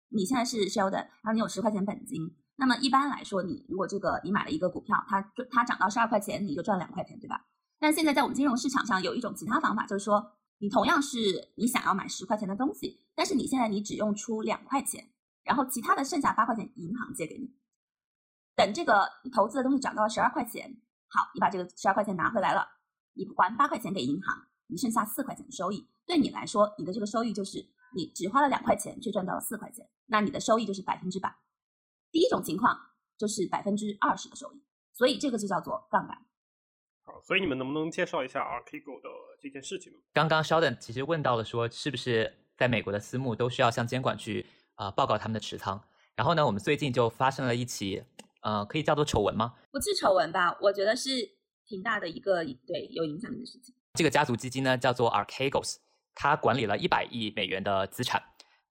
[0.09, 7.45] 你现在是 Sheldon，然后你有十块钱本金，那么一般来说，你如果这个你买了一个股票，它它涨到十二块钱，你就赚两块钱，对吧？
[7.79, 15.07] 但现在在我们金融市场上有一种其他方法，就是说，你同样是你想要买十块钱的东西，但是你现在你只用出两块钱，
[15.45, 17.53] 然后其他的剩下八块钱银行借给你。
[18.55, 20.75] 等这个投资的东西涨到了十二块钱，
[21.07, 22.67] 好，你把这个十二块钱拿回来了，
[23.13, 31.35] 你还八块钱给银行，你剩下四块钱的收益，对你来说，你的这个收益就是你只花了两块钱，却赚到了四块钱，那你的收益就是百分之百。
[32.11, 32.79] 第一种情况
[33.17, 34.63] 就是百分之二十的收益，
[34.93, 36.17] 所以这个就叫做杠杆。
[37.03, 39.09] 好，所以你们能不能介绍一下 Archegos 的
[39.41, 39.99] 这件事情呢？
[40.13, 45.79] 刚刚 Sheldon 其实问到了说，是不是在美国的私募都需要向监管去啊、呃报告他们的持仓？
[46.15, 48.03] 然后呢，我们最近就发生了一起
[48.45, 49.55] 呃，可以叫做丑闻吗？
[49.71, 50.55] 不是丑闻吧？
[50.61, 51.09] 我觉得是
[51.65, 53.73] 挺大的一个对有影响力的事情。
[53.95, 55.77] 这个家族基金呢叫做 Archegos，
[56.13, 58.21] 它管理了一百亿美元的资产，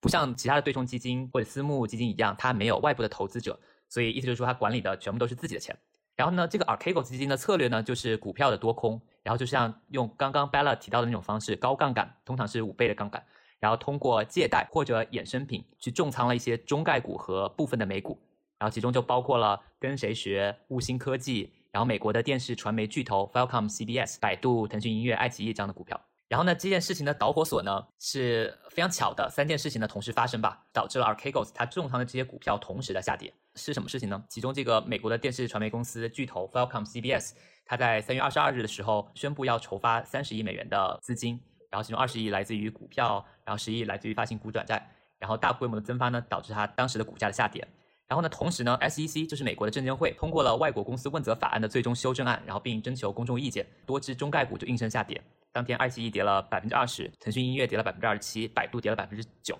[0.00, 3.58] 不像其他的对冲基金或者私募基金一样，它没有外部的投资者，
[3.88, 5.76] 所以意思就是说它管理的全部都是自己的钱。
[6.14, 13.20] 然后呢，这个 Archegos 基金的策略呢就是股票的多空，然后就像用刚刚 Bella 提到的那种方式，高杠杆，通常是五倍的杠杆，
[13.58, 18.16] 然后通过借贷或者衍生品去重仓了一些中概股和部分的美股，
[18.64, 26.00] 然后其中就包括了跟谁学、悟星科技，然后美国的电视传媒巨头 Falcom CBS、百度、腾讯音乐、爱奇艺这样的股票。
[26.28, 33.30] 然后呢，这件事情的导火索呢是非常巧的，三件事情的同时发生吧，导致了 Archegos 它重仓的这些股票同时的下跌。
[33.54, 34.24] 是什么事情呢？
[34.30, 37.32] 其中这个美国的电视传媒公司巨头 Falcom CBS，
[37.66, 41.38] 它在三月二十二日的时候宣布要筹发三十亿美元的资金，
[41.70, 47.68] 然后其中二十亿来自于股票，然后十亿来自于发行股转债，然后大规模的增发呢，导致它当时的股价的下跌。
[48.06, 55.22] 然后呢，同时呢，SEC 就是美国的证监会通过了外国公司问责法案的最终修正案，然后并征求公众意见，多只中概股就应声下跌。
[55.52, 59.58] 当天，爱奇艺跌了百分之二十，腾讯音乐跌了百分之二十七，百度跌了百分之九，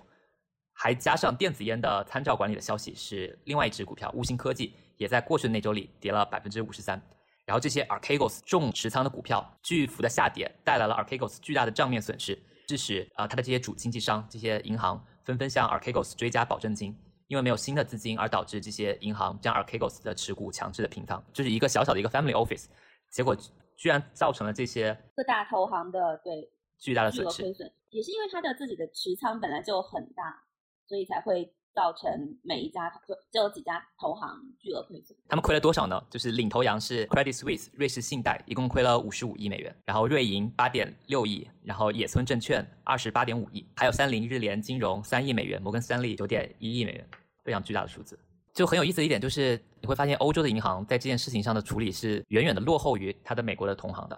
[0.73, 7.01] 还加上电子烟的参照管理的消息，是另外一只股票悟星科技也在过去的那周里跌了百分之五十三。
[7.45, 22.65] 然后这些 Archegos 重持仓的股票巨幅的下跌，带来了 Archegos 巨大的账面损失，致使啊、呃、它的这些主经纪商、这些银行纷纷向 Archegos 追加保证金，因为没有新的资金，而导致这些银行将 Archegos 的持股强制的平仓，就是一个小小的一个 family office，
[23.09, 23.35] 结果
[23.75, 27.53] 居然造成了这些各大投行的对巨大的损失。
[27.53, 30.43] 损，也是因为他的自己的持仓本来就很大，
[30.87, 32.09] 所以才会造成
[32.41, 35.15] 每一家就就有几家投行巨额亏损。
[35.27, 36.01] 他们亏了多少呢？
[36.09, 47.07] 就是领头羊是 Credit Suisse 瑞士信贷，一共亏了五十五亿美元，然后瑞银八点六亿，然后野村证券二十八点五亿，还有三菱日联金融三亿美元，摩根斯丹利九点一亿美元，
[47.43, 48.17] 非常巨大的数字。
[48.53, 54.17] 就很有意思的一点就是，你会发现欧洲的银行在这件事情上的处理是远远的落后于它的美国的同行的。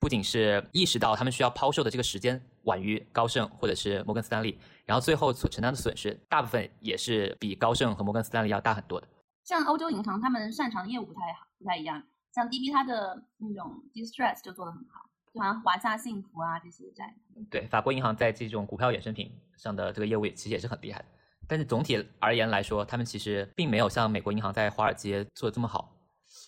[0.00, 9.08] 不仅是意识到他们需要抛售的这个时间晚于高盛或者是摩根斯丹利，然后最后所承担的损失大部分也是比高盛和摩根斯丹利要大很多的。
[9.44, 12.02] 像欧洲银行，他们擅长的业务不太好，不太一样。
[12.32, 17.12] 像 DB 它的那种 distress 就做得很好，就好像华夏幸福啊这些债。
[17.50, 21.06] 对，法国银行在这种股票衍生品上的这个业务其实也是很厉害的。
[21.48, 25.92] 但是总体而言来说，他们其实并没有像美国银行在华尔街做的这么好。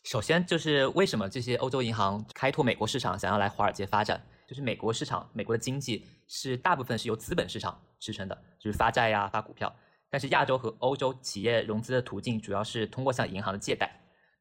[0.05, 4.21] 首先就是为什么这些欧洲银行开拓美国市场，想要来华尔街发展？
[4.47, 9.73] 就是美国市场，美国的经济是大部分是由资本市场支撑的，就是发债呀、发股票。
[10.11, 13.89] 但是亚洲和欧洲企业融资的途径主要是通过向银行的借贷，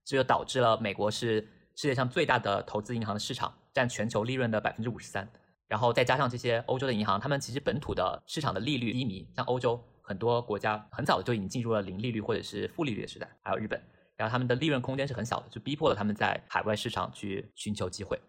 [0.03, 1.41] 这就导致了美国是
[1.75, 5.29] 世界上最大的投资银行的市场，占全球利润的百分之五十三。
[5.67, 13.79] 然后再加上这些欧洲的银行，他们其实本土的市场的利率低迷，像欧洲很多国家很早就已经进入了零利率或者是负利率的时代，还有日本。
[14.19, 18.19] 然后他们的利润空间是很小的，就逼迫了他们在海外市场去寻求机会，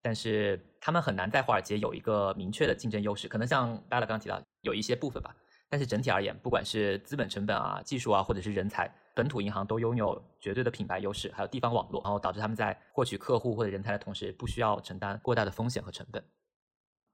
[0.00, 3.26] 但是他们很难在华尔街有一个明确的竞争优势。
[3.26, 5.34] 可能像大家刚刚提到有一些部分吧，
[5.68, 16.24] 但是整体而言，不管是资本成本啊、技术啊，或者是人才，本土银行都拥有绝对的品牌优势，还有地方网络，然后导致他们在获取客户或者人才的同时，不需要承担过大的风险和成本。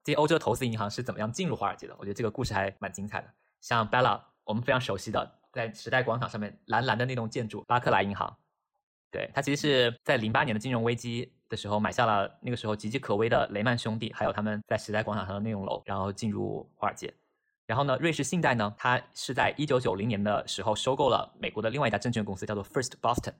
[0.04, 1.96] 这些欧洲投资银行是怎么样进入华尔街的？
[1.98, 3.32] 我觉得这个故事还蛮精彩的。
[3.62, 5.37] 像 Bella，我们非常熟悉的。
[5.52, 8.36] 在时代广场上面蓝蓝的那栋建筑，巴克莱银行，
[9.10, 17.12] 对，它其实是在零八年的金融危机的时候买下了那个时候岌岌可危的雷曼兄弟，还有他们在时代广场上的那栋楼，然后进入华尔街。
[17.66, 23.34] 然后呢，瑞士信贷呢，它是在一九九零年的时候收购了美国的另外一家证券公司，叫做 First Boston。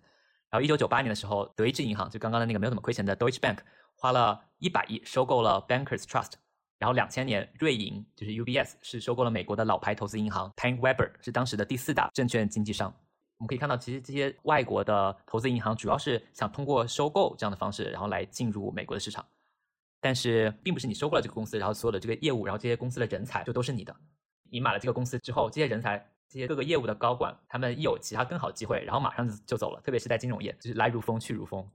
[0.50, 3.58] 然后一九九八年的时候，德意志银行就刚刚的那个没有怎么亏钱的 Deutsche Bank，
[3.96, 6.32] 花了一百亿收购了 Bankers Trust。
[6.78, 12.94] 然后两千年，瑞银就是 UBS 是收购了美国的老牌投资银行 PaineWebber，是当时的第四大证券经纪商。
[13.38, 19.24] 我们可以看到，其实这些外国的投资银行主要是想通过收购这样的方式，然后来进入美国的市场。
[20.00, 23.94] 但是，并不是你收购了这个公司，然后所有的这个业务，然后这些公司的人才就都是你的。
[24.50, 29.80] 你买了这个公司之后，这些人才、这些各个业务的高管，他们一有其他更好的机会，然后马上就走了。
[29.82, 31.68] 特别是在金融业，就是来如风去如风。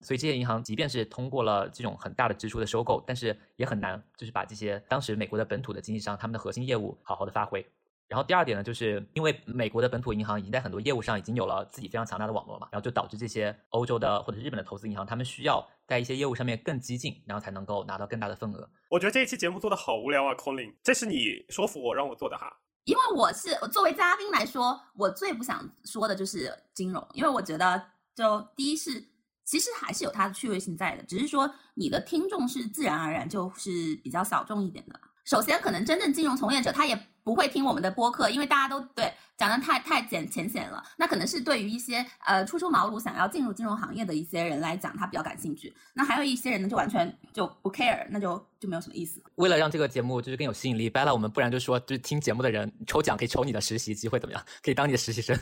[0.00, 7.64] 所以这些银行即便是通过了这种很大的支出的收购，但是也很难就是把这些当时美国的本土的经纪商他们的核心业务好好的发挥。
[8.08, 18.68] 然后第二点呢，就是因为美国的本土银行已经在很多业务上已经有了自己非常强大的网络嘛，然后就导致这些欧洲的或者日本的投资银行，他们需要在一些业务上面更激进，然后才能够拿到更大的份额。
[18.88, 22.50] 我觉得这一期节目做的好无聊啊，Colin，这是你说服我让我做的哈。
[22.84, 27.80] 因为我是作为嘉宾来说，我最不想说的就是金融，因为我觉得
[28.16, 29.04] 就第一是
[29.50, 35.00] 其实还是有它的趣味性在的，只是说你的听众是自然而然就是比较小众一点的。
[35.24, 40.80] 首先，可能真正金融从业者他也不会听我们的播客，因为大家都对讲的太太简浅显了。
[40.96, 45.74] 那可能是对于一些呃初出茅庐想要进入金融行业的一些人来讲，他比较感兴趣。
[45.94, 49.20] 那还有一些人呢，就完全就不 care，那就就没有什么意思。
[49.34, 54.44] 为了让这个节目就是更有吸引力，Bella，我们不然就说，就是听节目的人抽奖可以抽你的实习机会，怎么样？
[54.62, 55.36] 可以当你的实习生。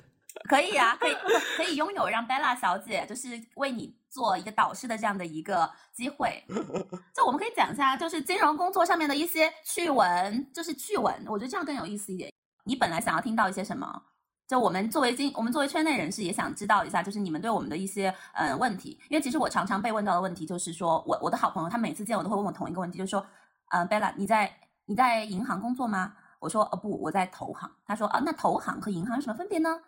[0.49, 1.15] 可以啊，可以
[1.57, 6.45] 可以拥有让 Bella 小姐就是为你做一个导师的这样的一个机会。
[7.15, 12.33] 就我们可以讲一下，就是金融工作上面的一些趣闻，就是趣闻，我觉得这样更有意思一点。
[12.65, 14.03] 你本来想要听到一些什么？
[14.47, 18.99] 就我们作为金，我们作为圈内人士也想知道一下，就是你们对我们的一些嗯问题。
[19.11, 23.27] 因为其实我常常被问到的问题就是说，我我的好朋友他每次见我都会问我同一个问题，就是说，
[23.73, 24.51] 嗯，Bella，你在
[24.87, 26.15] 你在银行工作吗？
[26.41, 27.71] 我说，哦不，我在投行。
[27.85, 29.79] 他说，啊，那投行和银行有什么分别呢？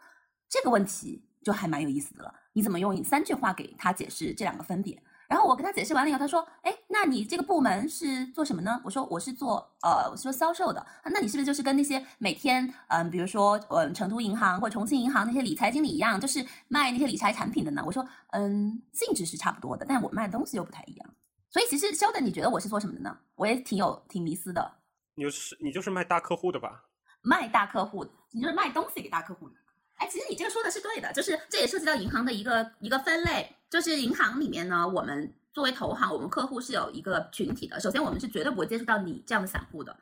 [0.50, 5.00] 这个问题就还蛮有意思的了，你怎么用三句话给他解释这两个分别？
[5.28, 10.84] 然后我跟他解释完了以后，他说：“哎，那你这个部门是做什么呢？”我说：“我是做呃，我是做销售的。
[11.04, 21.08] 那你是不是就是跟那些每天嗯，比如说嗯，成都银行或重庆银行那些理财经理一样，就是卖那些理财产品的呢？”我说：“嗯，性质是差不多的，但我卖的东西又不太一样。
[21.48, 23.16] 所以其实肖的，你觉得我是做什么的呢？
[23.36, 24.78] 我也挺有挺迷思的。
[25.14, 26.86] 你就是你就是卖大客户的吧？
[27.22, 29.54] 卖大客户，你就是卖东西给大客户的。”
[30.00, 37.78] 哎，其实你这个说的是对的，就是这也涉及到银行的一个一个分类，就是银行里面呢，我们作为投行，我们客户是有一个群体的。
[37.78, 39.94] 首先，我们是绝对不会接触到你这样的散户的，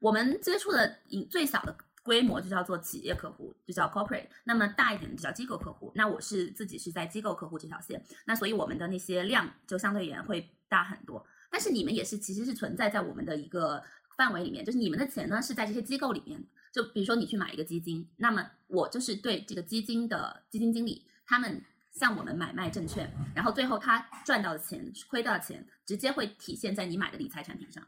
[0.00, 4.26] 我们接触的最最小的规模就叫做企业客户，就叫 corporate。
[4.42, 5.92] 那么大一点的就叫机构客户。
[5.94, 11.24] 那我是自己是在机构客户这条线，那所以我们的那些量就相对而言会大很多。
[11.48, 13.80] 但是你们也是其实是存在在我们的一个
[14.16, 16.44] 范围里面，就是你们的钱呢是在这些机构里面。
[16.74, 27.80] 就比如说你去买一个基金，那么我就是对这个基金的基金经理，他们向我们买卖证券，然后最后他赚到的钱、亏到的钱，直接会体现在你买的理财产品上。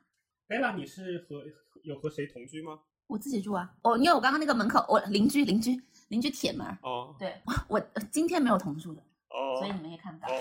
[0.47, 1.43] 贝拉，你是和
[1.83, 2.79] 有和谁同居吗？
[3.09, 3.69] 我自己住啊。
[3.83, 6.65] 哦，因为我刚刚那个门口，我邻居邻居邻居铁门。
[6.83, 7.17] 哦。
[7.19, 7.81] 对，我
[8.13, 9.03] 今天没有同住的。
[9.31, 9.59] 哦。
[9.59, 10.33] 所以你们也看不到。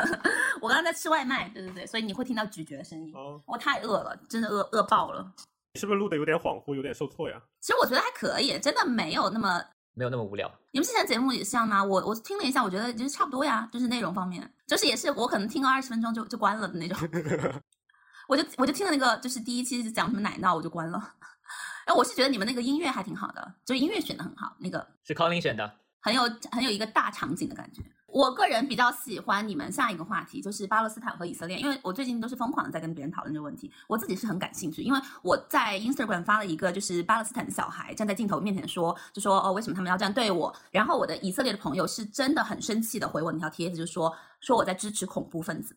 [0.62, 3.14] 我刚刚在吃外卖，对对对，所以你会听到咀嚼的声音。
[3.14, 3.42] 哦。
[3.46, 5.34] 我太饿了，真的饿饿爆了。
[5.74, 7.36] 你是不是录的有点恍惚，有点受挫呀？
[7.60, 9.60] 其实我觉得还可以，真的没有那么
[9.92, 10.48] 没有那么无聊。
[10.70, 11.82] 你们之前节目也是这样吗？
[11.82, 16.96] 我我听了一下，我觉得就是差不多呀，就是内容方面，就是也是我可能听个二十分钟就就关了的那种。
[18.28, 21.14] 我就我就听了那个就是第一期讲什么奶酪，我就关了。
[21.86, 27.82] 哎，我是觉得你们那个音乐还挺好的，就是音乐选的很好，那个是 Colin 选的，很有很有一个大场景的感觉。
[28.06, 45.74] 我个人比较喜欢你们下一个话题，就是巴勒斯坦和以色列，因为我最近都是疯狂的在跟别人讨论这个问题，我自己是很感兴趣，因为我在 Instagram 发了一个，就是巴勒斯坦的小孩站在镜头面前说，就说哦为什么他们要这样对我，然后我的以色列的朋友是真的很生气的回我那条帖子，就说说我在支持恐怖分子。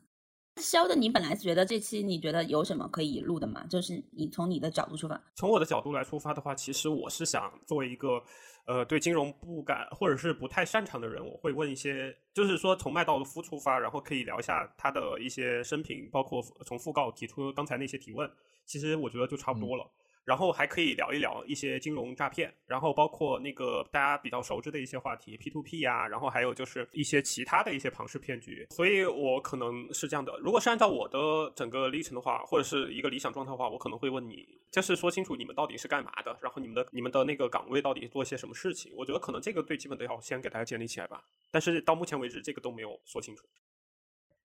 [0.62, 3.64] 肖的，你本来觉得这期你觉得有什么可以录的吗？
[3.70, 5.20] 就是你从你的角度出发。
[5.36, 8.22] 从我的角度来出发的话，其实我是想作为一个，
[8.68, 18.30] 呃，对金融不敢或者是不太擅长的人，我会问一些，就是说从麦道夫出发，然后可以聊一下他的一些生平，包括从讣告提出刚才那些提问，
[18.66, 19.90] 其实我觉得就差不多了。
[20.28, 28.68] 然后还可以聊一聊一些金融诈骗，然后包括那个大家比较熟知的一些话题，P to P 呀，然后还有就是一些其他的一些庞氏骗局。
[28.72, 38.92] 所以我可能是这样的，如果是按照我的整个历程的话，或者是一个理想状态的话，我可能会问你，就是说清楚你们到底是干嘛的，然后你们的你们的那个岗位到底做些什么事情。
[38.98, 41.24] 我觉得可能这个最基本的要先给大家建立起来吧。
[41.50, 43.46] 但是到目前为止，这个都没有说清楚。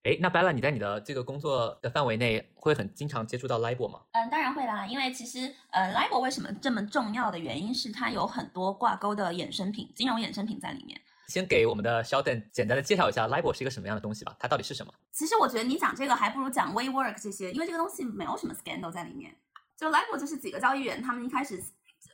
[0.03, 4.01] 哎，那 Bella，你在你的这个工作的范围内会很经常接触到 LIBOR 吗？
[4.11, 10.99] 嗯，当然会啦，因为其实呃，LIBOR 为什么这么重要的原因是它有很多挂钩的衍生品、金融衍生品在里面。
[11.29, 14.93] 先给我们的 Sheldon 简单的介绍一下 LIBOR 是一个什么样的东西吧，它到底是什么？
[15.13, 19.33] 其实我觉得你讲这个还不如讲 WeWork 这些，因为这个东西没有什么 scandal 在里面。
[19.77, 21.63] 就 LIBOR 就是几个交易员，他们一开始。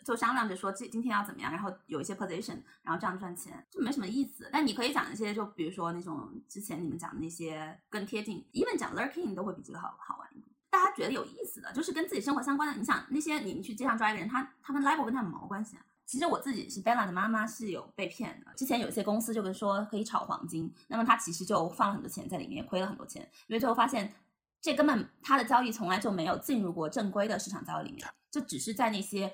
[0.09, 4.49] 就商量着说今今天要怎么样，然后有一些 position，然后这样赚钱就没什么意思。
[4.51, 10.49] 但你可以讲一些，就比如说那种之前你们讲的那些更贴近，even 讲 lurking 都会比这个好好玩一点。
[10.71, 12.75] 大家觉得有意思的，就是跟自己生活相关的。
[12.75, 15.85] 你想那些你去街上抓一个人，他他跟 level 跟他有毛关系啊？
[16.07, 18.51] 其实我自己是 Bella 的妈妈是有被骗的。
[18.55, 24.11] 之前有一些公司就跟说可以炒黄金，那么他其实就放了很多钱在里面，亏了很多钱，因为最后发现
[24.59, 29.31] 这根本他的交易从来就没有进入过正规的市场交易里面，就只是在那些。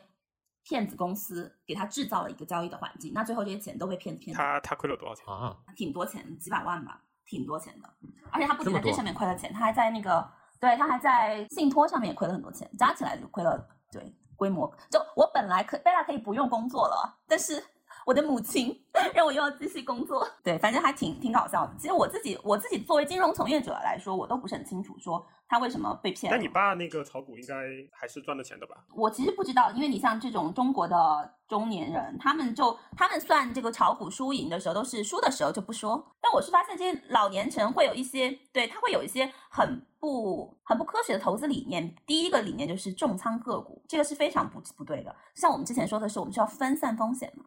[0.68, 4.36] 骗子公司给他制造了一个交易的环境，那最后这些钱都被骗子骗。
[4.36, 5.56] 他他亏了多少钱啊？
[5.78, 7.02] 挺多钱，几百万吧。
[7.28, 7.90] 挺多钱的，
[8.30, 14.72] 而且他不仅在这上面亏了钱，他还在那个对他还在信托上面也亏了很多钱，加起来就亏了对规模。
[14.92, 17.64] 就我本来可贝拉可以不用工作了，但是
[18.06, 18.80] 我的母亲
[19.16, 21.74] 让我又要继续工作，对，反正还挺挺搞笑的。
[21.78, 26.38] 其实我自己我自己作为金融从业者来说，我都不是很清楚说他为什么被骗了。
[26.38, 27.56] 但你爸那个炒股应该
[27.92, 28.86] 还是赚了钱的吧？
[28.94, 36.14] 我其实不知道，因为你像这种中国的中年人，他们就他们算这个炒股输赢的时候，都是输的时候就不说。
[36.22, 41.96] 但我是发现这些老年人会有一些，对他会有一些很不很不科学的投资理念。
[42.06, 45.16] 第一个理念就是重仓个股，这个是非常不不对的。
[45.34, 47.46] 像我们之前说的是，我们需要分散风险嘛。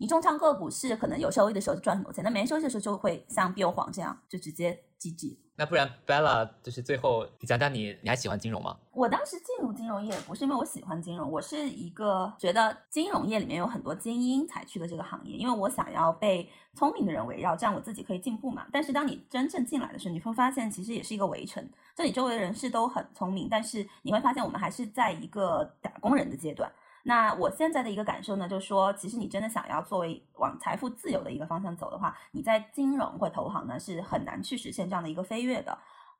[0.00, 5.36] 你重仓个股是可能有收益的时候就赚很多钱，那没收益的时候就会像碧欧黄这样就直接 GG。
[5.56, 8.74] 那不然 Bella 就是最后你讲讲你你还喜欢金融吗？
[8.92, 18.66] 我当时进入金融业不是因为我喜欢金融，我是一个觉得金融业里面有很多精英才去的这个行业，因为我想要被聪明的人围绕，这样我自己可以进步嘛。
[18.72, 21.62] 但是当你真正进来的时候，你会发现其实也是一个围城，
[21.94, 26.72] 就你周围的人士都很聪明，但是你会发现我们还是在一个打工人的阶段。
[27.02, 35.76] 那我现在的一个感受呢，就是说，其实你真的想要作为往财富自由的一个方向走的话，你在金融或投行呢是很难去实现这样的一个飞跃的。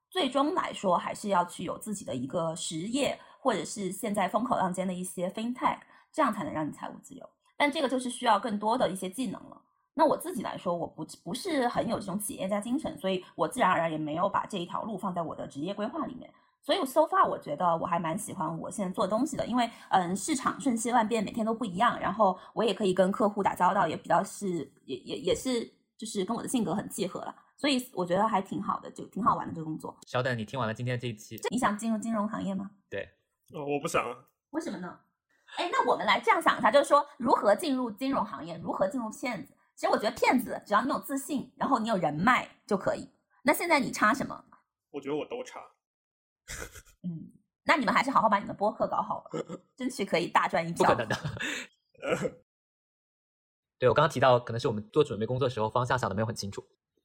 [0.09, 5.78] 最终来说，还是要去有自己的一个实业，或者是现在风口浪尖的一些 fintech，
[6.11, 7.28] 这样才能让你财务自由。
[7.57, 9.62] 但这个就是需要更多的一些技能了。
[9.93, 16.33] 那我自己来说，我不不是很有这种企业家精神，所以我自然而然也没有把这一条路放在我的职业规划里面。
[16.62, 25.64] 所以 so far 我觉得我还蛮喜欢我现在做东西的，因为嗯市场瞬息万变，每天都不一样，然后我也可以跟客户打交道，也比较是也也也是
[25.96, 29.96] 就是跟我的性格很契合了，所以我觉得还挺好的，就挺好玩的这个工作。
[30.06, 32.70] 小等，你听完了今天这一期，你想进入金融行业吗？
[32.88, 33.08] 对，
[33.54, 34.16] 哦，我不想啊。
[34.50, 34.98] 为什么呢？
[35.56, 39.54] 哎，那我们来这样想一下，就是说如何进入金融行业，如何进入骗子。
[39.74, 43.08] 其实我觉得骗子只要你有自信，然后你有人脉就可以。
[43.42, 44.44] 那现在你差什么？
[44.90, 45.61] 我觉得我都差。
[47.03, 47.32] 嗯，
[47.64, 49.30] 那你们还是好好把你们播客搞好吧，
[49.76, 50.84] 争取可以大赚一票。
[50.84, 51.16] 不可能的。
[53.78, 56.62] 对我刚刚提到，可能是我们做准备工作的时候方向想的没有很清楚。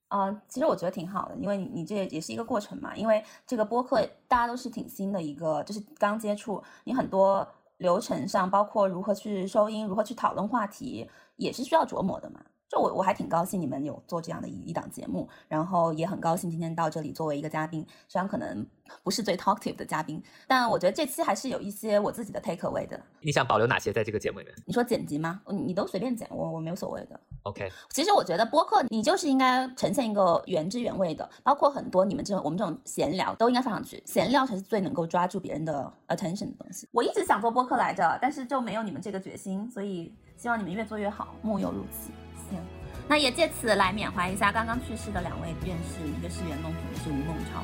[0.10, 2.96] 呃，其实我觉得挺好的，因为你你这也是一个过程嘛。
[2.96, 12.44] 因为这个播客大家都是挺新的一个，就是刚接触，你很多流程上，包括如何去收音，如何去讨论话题，也是需要琢磨的嘛。
[12.70, 18.66] 就我我还挺高兴你们有做这样的一一档节目，然后也很高兴今天到这里作为一个嘉宾，虽然可能
[19.04, 23.00] 不是最 talkative 的嘉宾，但我觉得这期还是有一些我自己的 take away 的。
[23.22, 25.42] 你想保留哪些在这个节目里面你说剪辑吗？
[25.48, 27.20] 你你都随便剪，我我没有所谓的。
[27.44, 36.88] ？OK， 其实我觉得播客你就是应该呈现一个原汁原味的，包括很多你们这种我们这种闲聊都应该放上去，闲聊才是最能够抓住别人的 attention 的东西。
[36.92, 42.10] 我一直想做播客来着，但是就没有你们这个决心，所以希望你们越做越好，木有如此。
[42.50, 42.60] 行，
[43.08, 47.64] 那也借此来缅怀一下刚刚去世的两位院士，一个是袁隆平，一个是吴孟超。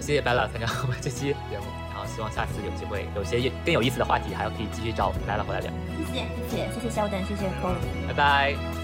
[0.00, 5.70] 谢谢 Bella 参加我们这期节目，然后希望下次有机会有些更有意思的话题，还要可以继续找 Bella 回来聊。
[5.98, 7.76] 谢谢谢谢谢谢肖等，谢谢 Cole。
[8.08, 8.79] 拜拜。